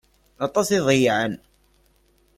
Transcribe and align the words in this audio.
Aṭas 0.45 0.67
i 0.77 0.79
ḍeyyεen. 0.85 1.33